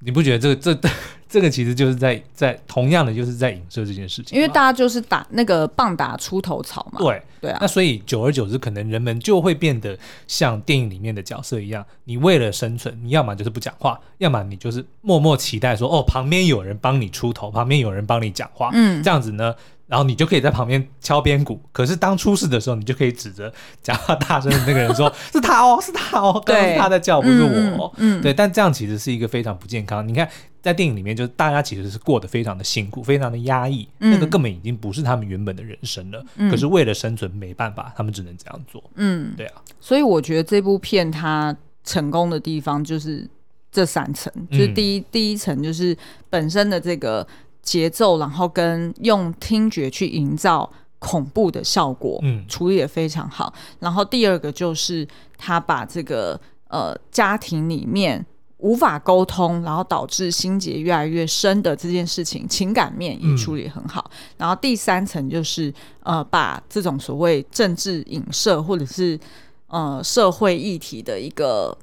[0.00, 0.90] 你不觉得这个这
[1.28, 4.36] 这个其实就是在在同样的就是在影射这件事情？
[4.36, 7.00] 因为大家就是打那个棒打出头草嘛。
[7.00, 7.58] 对对啊。
[7.60, 19.52] 那所以久而久之，可能人们就会变得像电影里面的角色一样，你为了生存，你要么就是不讲话，要么你就是默默期待说，哦，旁边有人帮你出头，旁边有人帮你讲话，嗯，这样子呢。
[19.88, 27.92] 然后你就可以在旁边敲边鼓，可是当出事的时候，你就可以指着讲话大声的那个人说：“是他哦，是他哦，刚刚是他在叫，不是我哦。
[27.96, 28.34] 嗯”嗯，对。
[28.34, 30.06] 但这样其实是一个非常不健康。
[30.06, 30.28] 你看，
[30.60, 36.22] 在电影里面，就是大家其实是过得非常的辛苦，非常的压抑，嗯、那个根本已经不是他们原本的人生了。
[36.36, 38.84] 嗯、可是为了生存，没办法，他们只能这样做。
[38.96, 39.62] 嗯，对啊。
[39.80, 43.26] 所以我觉得这部片它成功的地方就是
[43.72, 45.96] 这三层，就是第一、嗯、第一层就是
[46.28, 47.26] 本身的这个。
[47.68, 53.52] 节奏，然后跟用听觉去营造恐怖的效果，嗯，处理也非常好。
[53.78, 58.24] 然后第二个就是他把这个呃家庭里面
[58.56, 64.10] 无法沟通，然后导致心结越来越深的这件事情，情感面也处理很好。
[64.10, 69.20] 嗯、然后第三层就是呃把这种所谓政治影射或者是
[69.66, 71.76] 呃社会议题的一个。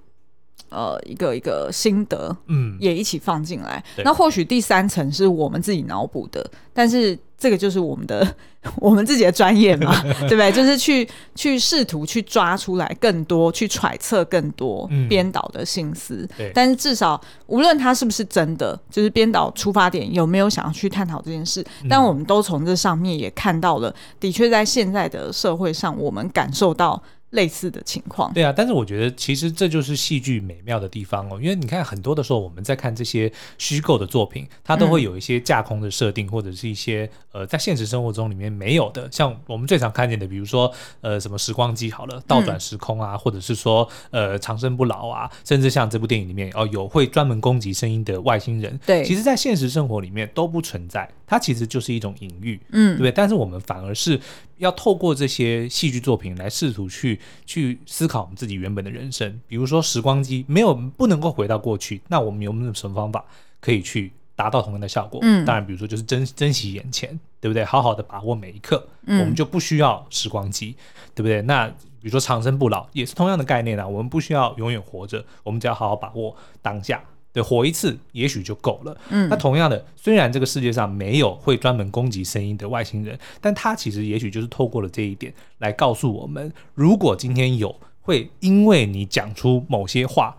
[0.76, 3.82] 呃，一个一个心得，嗯，也一起放进来。
[3.96, 8.28] 嗯、那或许第三层是我们自己脑补的，但是这个就是我们的
[8.82, 10.52] 我们自己的专业嘛， 对不对？
[10.52, 16.28] 就是去去试图去抓出来更多，去揣测更多编导的心思。
[16.40, 27.02] 嗯、但是至少无论他是不是真的，就是编导出发点有没有想要去探讨这件事，嗯、但我们都从这上面也看到了，的确在现在的社会上，我们感受到。
[27.32, 53.12] 类似的情况，对啊，但是我觉得其实这就是戏剧美妙的地方哦，因为你看很多的时候我们在看这些虚构的作品，它都会有一些架空的设定，嗯、或者是一些呃在现实生活中里面没有的，像我们最常看见的，比如说呃什么时光机好了，倒转时空啊，嗯、或者是说呃长生不老啊，甚至像这部电影里面哦有会专门攻击声音的外星人，对，其实在现实生活里面都不存在，它其实就是一种隐喻，嗯，对不对？
[53.12, 54.20] 但是我们反而是。
[54.58, 63.26] 要透过这些戏剧作品来试图去去思考我们自己原本的人生，比如说时光机没有不能够回到过去，那我们有没有什么方法
[63.60, 65.20] 可以去达到同样的效果？
[65.24, 67.66] 嗯，当然，比如说就是珍珍惜眼前，对不对？
[67.66, 70.74] 好好的把握每一刻，嗯，我们就不需要时光机，
[71.14, 71.42] 对不对？
[71.42, 77.04] 那比如说长生不老也是同样的概念啊，我们不需要永远活着，我们只要好好把握当下。
[77.36, 78.98] 对，活一次也许就够了。
[79.10, 90.38] 嗯，那同样的，虽然这个世界上没有会专门攻击声音的外星人，但他其实也许就是透过了这一点来告诉我们：如果今天有会因为你讲出某些话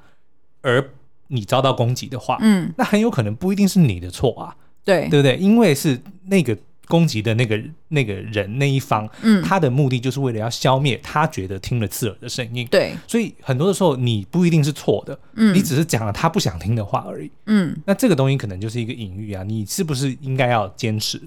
[0.62, 0.90] 而
[1.28, 4.56] 你遭到攻击的话，嗯，那很有可能不一定是你的错啊。
[4.82, 5.36] 对，对不对？
[5.36, 6.56] 因为是那个。
[6.86, 21.18] 攻击的那个那个人那一方，嗯，他的目的就是为了要消灭他觉得听了刺耳的声音，对，所以很多的时候你不一定是错的，嗯，你只是讲了他不想听的话而已，嗯，那这个东西可能就是一个隐喻啊，你是不是应该要坚持，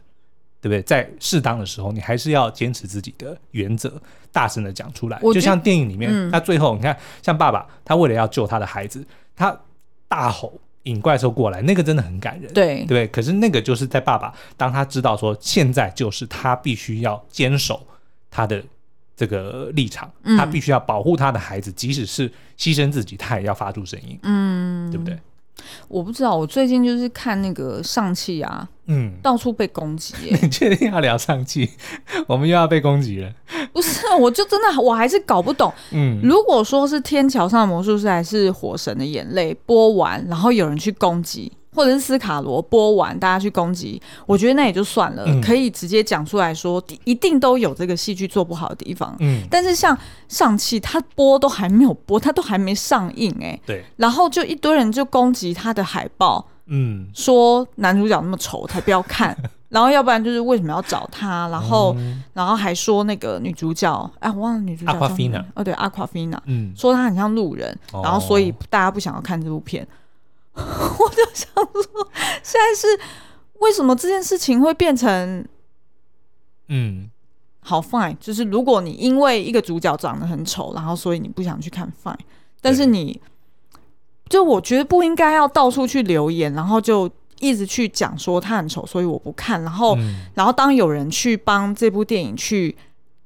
[0.61, 0.81] 对不对？
[0.81, 9.57] 在适当的时候，你还是要坚持自己的原则，大声的讲出来，就像电影里面，他最后你看，像爸爸，他为了要救他的孩子，他
[10.07, 10.59] 大吼。
[10.83, 13.07] 引怪兽过来，那个真的很感人，对对。
[13.07, 17.85] 可是那个就是在爸爸，当他知道说现在就是他必须要坚守
[18.31, 18.63] 他的
[19.15, 25.17] 这个立场，嗯、他必须要保护他的孩子，即使是牺牲自己，他也要发出声音，嗯，对不对？
[25.87, 30.13] 我不知道，我最近就是看那个上汽啊，嗯，到处被攻击。
[30.41, 31.69] 你确定要聊上汽？
[32.27, 33.31] 我们又要被攻击了？
[33.73, 35.71] 不是，我就真的我还是搞不懂。
[35.91, 41.51] 嗯，如果说是天桥上的魔术师还是火神的眼泪播完，然后有人去攻击。
[41.79, 49.15] 或者是斯卡罗播完，大家去攻击，我觉得那也就算了，嗯、可以直接讲出来说，一定都有这个戏剧做不好的地方。
[49.21, 59.33] 嗯，但是像上汽，他播都还没有播，他都还没上映，欸，哎，对，然后就一堆人就攻击他的海报，嗯，说男主角那么丑，才不要看，
[59.69, 69.87] 然后要不然就是为什么要找他，然后，嗯、然后还说那个女主角，哎，我忘了女主角叫什么，哦，对，阿夸菲娜，嗯，说她很像路人，然后所以大家不想要看这部片。
[70.99, 72.11] 我就想说，
[72.43, 72.87] 现在是
[73.59, 75.45] 为什么这件事情会变成，
[76.67, 77.09] 嗯，
[77.59, 82.15] 好 fine，就是如果你因为一个主角长得很丑，然后所以你不想去看 fine，
[82.61, 83.19] 但是你
[84.29, 92.75] 就我觉得不应该要到处去留言，然后就一直去讲说他很丑，所以我不看，然后、嗯、然后当有人去帮这部电影去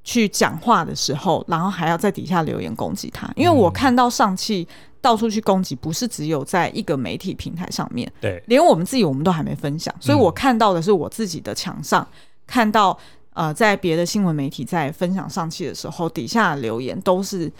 [0.03, 4.67] 去讲话的时候，然后还要在底下留言攻击他，因为我看到上汽。
[5.03, 12.07] 到处去攻击，不是只有在一个媒体平台上面，对，连我们自己我们都还没分享，所以我看到的是我自己的墙上，嗯、
[12.47, 12.97] 看到
[13.33, 17.51] 呃，在别的新闻媒体在分享上汽的时候，底下的留言都是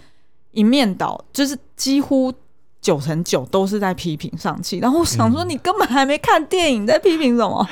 [0.52, 2.32] 一面倒，就是几乎
[2.80, 4.78] 九成九都是在批评上汽。
[4.78, 7.68] 然后我想说，你根本还没看电影，在批评什么？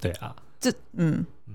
[0.00, 1.54] 对啊，这嗯嗯，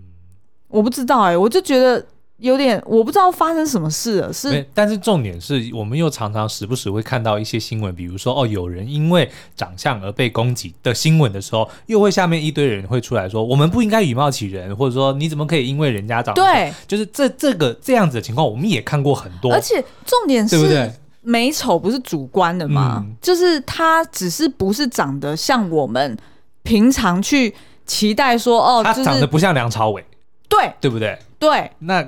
[0.70, 2.06] 我不知道哎、欸，我就觉得。
[2.42, 20.92] 有点我不知道发生什么事了，是，但是重点是我们又常常时不时会看到一些新闻，比如说哦，有人因为长相而被攻击的新闻的时候，又会下面一堆人会出来说，我们不应该以貌取人，或者说你怎么可以因为人家长相，对，就是这这个这样子的情况，我们也看过很多，而且重点是，对不对？
[21.22, 26.18] 美丑不是主观的嘛，嗯、就是他只是不是长得像我们
[26.64, 27.54] 平常去
[27.86, 30.04] 期待说哦，他长得不像梁朝伟。
[30.50, 31.18] 对，对不对？
[31.42, 32.02] 对，那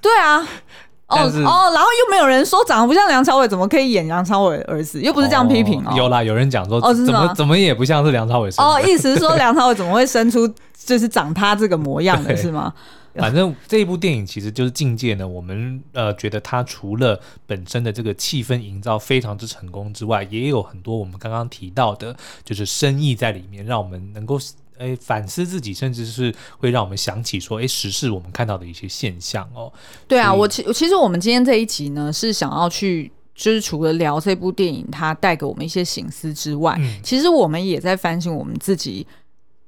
[0.00, 0.40] 对啊，
[1.08, 5.00] 哦哦，然后又没有人说长得不像梁朝伟，怎么可以演梁朝伟的儿子？
[5.02, 5.92] 又不是这样批评哦。
[5.94, 8.70] 有啦，有人讲说，哦，怎么怎么也不像是梁朝伟生的。
[8.70, 12.72] 哦，意思是说梁朝伟怎么会生出就是长他这个模样的，是吗？
[13.16, 15.28] 反正这一部电影其实就是境界呢。
[15.28, 24.38] 我们呃觉得它除了本身的这个气氛营造非常之成功之外，也有很多我们刚刚提到的，就是深意在里面，让我们能够。
[24.78, 29.72] 哎，反思自己，甚至是会让我们想起说，哎，时事我们看到的一些现象哦。
[30.06, 39.06] 对啊，我其其实我们今天这一集呢，是想要去，就是除了聊这部电影它带给我们一些醒思之外，嗯，其实我们也在反省我们自己，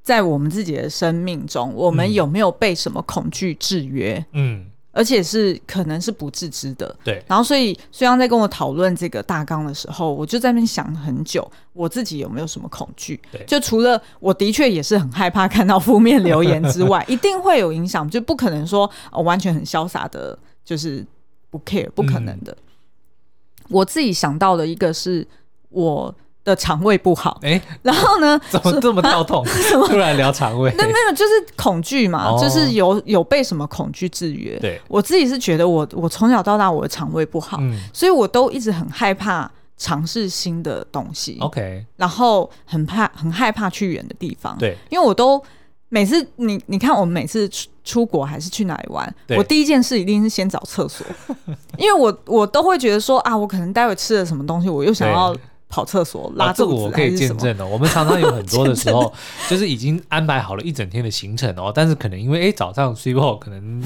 [0.03, 4.25] 在我们自己的生命中，我们有没有被什么恐惧制约？
[4.33, 4.68] 嗯。
[4.99, 7.23] 而且是可能是不自知的，对。
[7.29, 13.21] 然后，所以虽然在跟我讨论这个大纲的时候，我就在那边想很久，我自己有没有什么恐惧？
[13.31, 13.45] 对。
[13.47, 21.07] 就除了我的确也是很害怕看到负面留言之外， 一定会有影响，就不可能说、哦、完全很潇洒的，就是
[21.49, 22.51] 不 care，不可能的。
[22.51, 25.25] 嗯、我自己想到的一个是
[25.69, 26.13] 我。
[26.49, 28.41] 的肠胃不好，哎、欸，然后呢？
[28.49, 29.45] 怎么这么跳痛？
[29.87, 30.73] 突然聊肠胃？
[30.77, 34.59] 那没有，就是恐惧嘛，哦、就是有有被什么恐惧制约。
[34.59, 41.37] 对，我自己是觉得我我从小到大我的肠胃不好，嗯、所以我都一直很害怕尝试新的东西。
[41.41, 44.57] OK，然后很怕很害怕去远的地方。
[44.59, 45.43] 对，因为我都
[45.91, 51.07] 每次你你看我们每次出出国还是去哪里玩，我第一件事一定是先找厕所，
[51.79, 55.35] 因为我我都会觉得说啊，我可能待会吃了什么东西，我又想要。
[55.69, 57.67] 跑厕所拉肚子，哦，这个我可以见证的。
[57.67, 59.13] 我们常常有很多的时候，
[59.49, 63.83] 就是已经安排好了一整天的行程哦，但是可能因为哎、欸、早上 Super 可能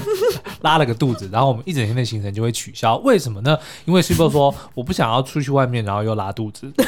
[0.61, 2.95] 拉了个肚子，然后我们一整天的行程就会取消。
[2.97, 3.57] 为什么呢？
[3.85, 6.71] 因为 Super 说我不想要出去外面，然后又拉肚子。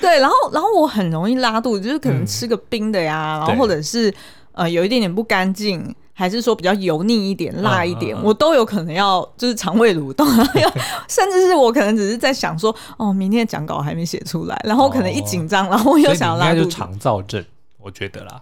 [0.00, 4.14] 对，然后然后我很容易拉肚子，就是可能吃个冰的呀，嗯、然后或者是
[4.52, 5.94] 呃有一点点不干净。
[6.18, 10.72] 还是说比较油腻一点、辣一点，嗯嗯嗯、我都有可能要就是肠胃蠕动，要
[11.08, 16.64] 甚至是我可能只是在想说，哦，明天的讲稿还没写出来，然后可能一紧张，哦、然后我又想要拉肚子。
[16.64, 17.44] 就肠燥症，
[17.78, 18.40] 我觉得啦。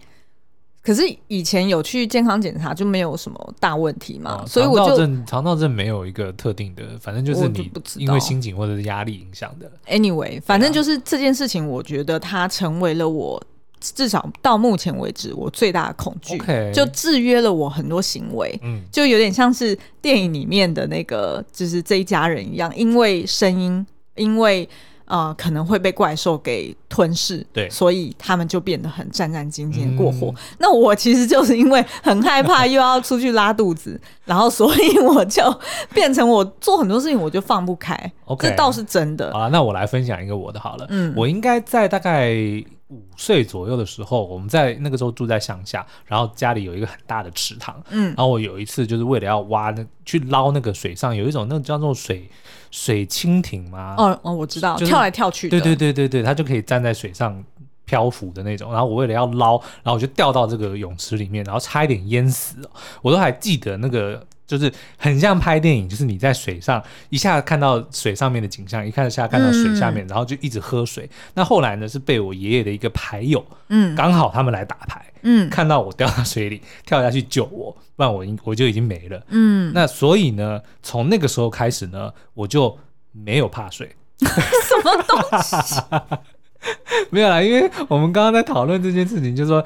[0.85, 9.69] 可是以前有去健康检查就没有什么大问题嘛，哦、所以我就肠躁症没有一个特定的，反正就是你因为心情或者是压力影响的。
[9.89, 13.43] Anyway，反正就是这件事情，我觉得它成为了我。
[13.93, 16.39] 至少到目前为止，我最大的恐惧
[16.73, 24.69] 就制约了我很多行为，嗯，就有点像是电影里面的那个，就是这一家人一样，因为声音，因为
[25.07, 30.29] 呃可能会被怪兽给吞噬，对，所以他们就变得很战战兢兢过活。
[30.29, 35.43] 嗯、那我其实就是因为很害怕又要出去拉肚子， 然后所以我就
[35.93, 37.95] 变成我做很多事情我就放不开
[38.25, 39.31] ，OK，这倒是真的。
[39.33, 42.35] 啊，那我来分享一个我的好了，嗯，我应该在大概。
[42.95, 52.29] 五岁左右的时候，我们在那个时候住在乡下，然后家里有一个很大的池塘，嗯，然后我有一次就是为了要挖那去捞那个水上有一种那个叫做水
[52.71, 53.95] 水蜻蜓吗？
[53.99, 57.43] 哦哦，我知道，就是、跳来跳去对对对对，它就可以站在水上
[57.95, 58.73] 漂浮的那种。
[58.73, 62.57] 然后我为了要捞，然后我就掉到这个泳池里面，然后差一点淹死，
[63.03, 64.27] 我都还记得那个。
[64.47, 71.09] 就是很像拍电影，就是你在水上一下看到水上面的景象，一看下看到水下面，嗯、然后就一直喝水。
[71.33, 79.73] 那后来呢，是被我爷爷的一个牌友，嗯，刚好他们来打牌，嗯，看到我掉到水里，跳下去救我，不然我我就已经没了，嗯。
[79.75, 82.79] 那所以呢，从那个时候开始呢，我就
[83.13, 83.97] 没有怕水。
[84.21, 85.75] 什么东西？
[87.11, 89.65] 没有啦，因为我们刚刚在讨论这件事情，就是说。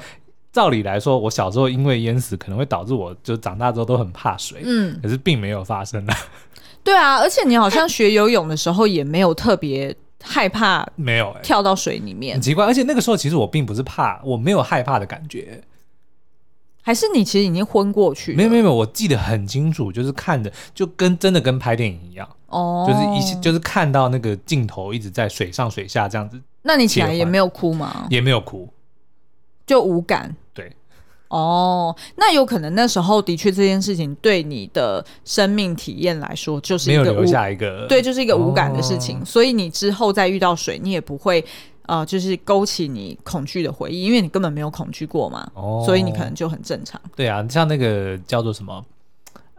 [0.51, 4.61] 照理来说，我小时候因为淹死，可能会导致我就长大之后都很怕水。
[4.65, 6.17] 嗯，可是并没有发生啊。
[6.83, 12.65] 对啊，而且你好像学游泳的时候也没有特别害怕，没有跳到水里面，很奇怪。
[12.65, 15.61] 而且那个时候其实我并不是怕，我没有害怕的感觉。
[16.89, 18.33] 还是你其实已经昏过去？
[18.33, 26.41] 没有没有没有，我记得很清楚，就是看着就跟真的跟拍电影一样哦，就是一就是看到那个镜头一直在水上水下这样子。
[26.63, 28.07] 那你起来也没有哭吗？
[28.09, 28.67] 也没有哭。
[29.67, 30.75] 就无感，对，
[31.27, 41.45] 哦，那有可能那时候的确这件事情对你的生命体验来说就是一个没有留下一个对，就是一个无感的事情，哦、所以你之后再遇到水，你也不会
[41.89, 47.01] 呃，就是勾起你恐惧的回忆，因为你根本没有恐惧过嘛，哦、所以你可能就很正常。
[47.15, 48.85] 对啊，像那个叫做什么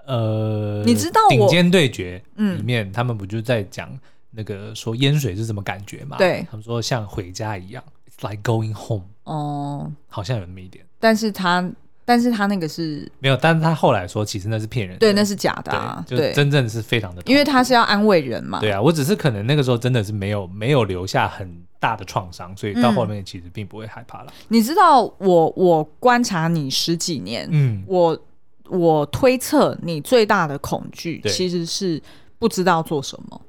[0.07, 3.91] 呃，你知道我顶尖对决里面，嗯、他们不就在讲
[4.31, 6.17] 那个说淹水是什么感觉嘛？
[6.19, 9.07] 对，他们说像回家一样，It's like going home。
[9.25, 10.85] 哦，好像有那么一点。
[11.01, 11.69] 但是他，
[12.11, 24.27] 但是他那个是没有，但是他后来说，其实那是骗人的，对，那是假的啊，对，就真正是非常的，因为他是要安慰人嘛，对啊，我只是可能那个时候真的是没有没有留下很大的创伤，所以到后面其实并不会害怕了。
[24.27, 28.21] 嗯、你知道我我观察你十几年，嗯，我
[28.65, 32.03] 我推测你最大的恐惧其实是
[32.41, 33.41] 不知道做什么。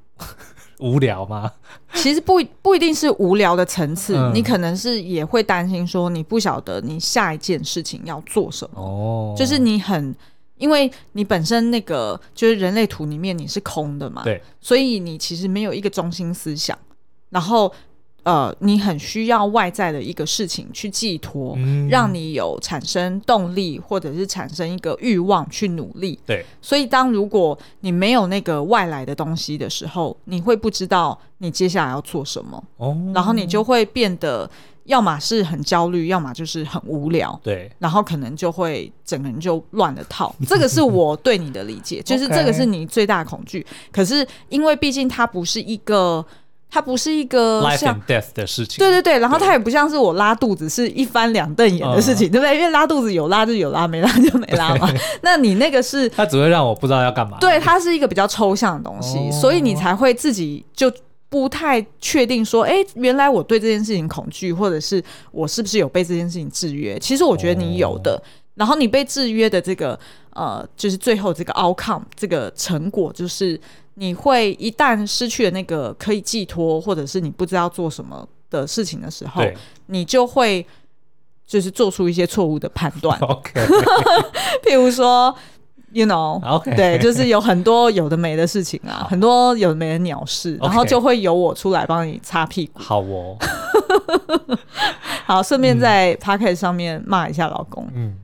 [0.82, 1.52] 无聊吗？
[1.94, 8.82] 其实不不一定是无聊的层次，嗯、你可能是也会担心说你不晓得你下一件事情要做什么。
[8.82, 10.14] 哦，就是你很，
[10.58, 16.78] 因为你本身那个就是人类图里面你是空的嘛，对，所以你其实没有一个中心思想，
[17.30, 17.72] 然后。
[18.24, 26.20] 呃，你很需要外在的一个事情去寄托，嗯、让你有产生动力，或者是产生一个欲望去努力。
[26.26, 32.64] 对，所以当如果你没有那个外来的东西的时候，你会不知道你接下来要做什么。
[32.78, 34.48] 哦，然后你就会变得，
[34.84, 37.40] 要么是很焦虑，要么就是很无聊。
[37.42, 40.36] 对，然后可能就会整个人就乱了套。
[40.48, 43.66] 这个是我对你的理解，就是这个是你最大的恐惧。
[43.92, 46.24] 可是因为毕竟它不是一个。
[46.74, 52.56] 它不是一个像 life and death 的事情，对对对，然后它也不像是我拉肚子是一翻两瞪眼的事情，对不对？
[52.56, 54.90] 因为拉肚子有拉就有拉，没拉就没拉嘛。
[55.22, 57.38] 那你那个是，它只会让我不知道要干嘛。
[57.42, 60.90] 对，它是一个比较抽象的东西，所以你才会自己就
[61.28, 65.04] 不太确定说，哎，原来我对这件事情恐惧，或者是
[65.34, 66.98] 我是不是有被这件事情制约？
[67.00, 68.18] 其实我觉得你有的，
[68.56, 70.00] 然后你被制约的这个
[70.30, 73.60] 呃，就是最后这个 outcome 这个成果就是。
[74.02, 79.44] 你会一旦失去了那个可以寄托，或者是你不知道做什么的事情的时候，
[79.86, 80.66] 你就会
[81.46, 83.16] 就是做出一些错误的判断。
[83.22, 83.52] OK，
[84.66, 85.32] 譬如说
[85.92, 86.76] ，you know，Okay.
[86.76, 92.80] 对，就是有很多有的没的事情啊，很多有的没的鸟事.然后就会由我出来帮你擦屁股。
[92.80, 93.38] 好哦，
[95.28, 97.88] 好，顺便在 Podcast 上面骂一下老公。
[97.94, 98.18] 嗯。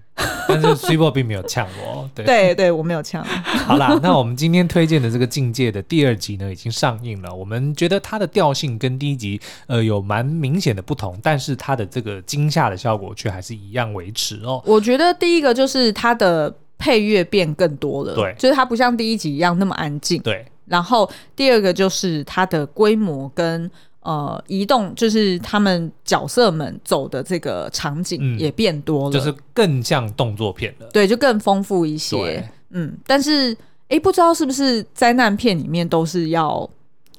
[0.48, 3.24] 但是 Cibo 并没有呛我， 对对对，我没有呛。
[3.24, 7.34] 好啦，那我们今天推荐的这个境界的第二集呢，已经上映了。
[7.34, 14.62] 我们觉得它的调性跟第一集呃有蛮明显的不同，但是它的这个惊吓的效果却还是一样维持哦。
[14.66, 20.46] 我觉得第一个就是它的配乐变更多了，对，就是它不像第一集一样那么安静，对。
[20.66, 23.70] 然后第二个就是它的规模跟。
[24.08, 30.88] 呃，移动就是他们角色们走的这个场景也变多了，嗯、就是更像动作片了。
[30.94, 32.50] 对，就更丰富一些。
[32.70, 33.54] 嗯，但是
[33.90, 36.70] 哎，不知道是不是灾难片里面都是要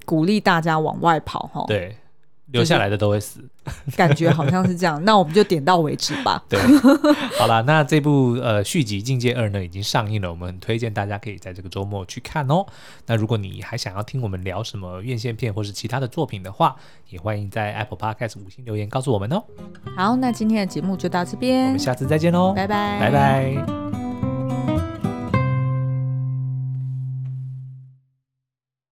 [0.06, 1.64] 鼓励大家往外跑哈？
[1.68, 1.94] 对。
[2.50, 3.40] 留下来的都会死，
[3.96, 5.02] 感觉好像是这样。
[5.04, 6.42] 那我们就点到为止吧。
[6.48, 6.58] 对，
[7.38, 12.64] 好了，那这部呃续集《境界二》呢已经上映了，我们很推荐大家可以在这个周末去看哦。
[13.06, 16.76] 那如果你还想要听我们聊什么院线片或是其他的作品的话，
[17.10, 19.42] 也欢迎在 Apple Podcast 五星留言告诉我们哦。
[19.96, 24.07] 好，那今天的节目就到这边，我们下次再见喽，拜拜，拜拜。